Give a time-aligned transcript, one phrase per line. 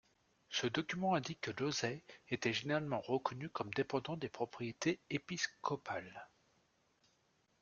[0.49, 2.01] Ce document indique que Losey
[2.31, 6.27] était généralement reconnu comme dépendant des propriétés épiscopales.